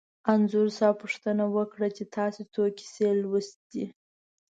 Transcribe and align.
انځور 0.31 0.67
صاحب 0.77 0.95
پوښتنه 1.03 1.43
وکړه 1.55 1.87
چې 1.95 2.03
تاسې 2.15 2.41
څو 2.53 2.63
کیسې 2.77 3.07
لوستي. 3.21 3.83